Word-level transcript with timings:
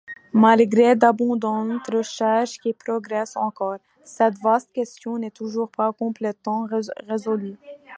Malgré 0.33 0.95
d'abondantes 0.95 1.85
recherches 1.87 2.57
qui 2.57 2.73
progressent 2.73 3.37
encore, 3.37 3.77
cette 4.03 4.35
vaste 4.41 4.71
question 4.73 5.19
n'est 5.19 5.29
toujours 5.29 5.69
pas 5.69 5.93
complètement 5.93 6.67
résolue. 7.07 7.59